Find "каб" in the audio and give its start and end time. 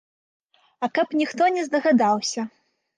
0.97-1.07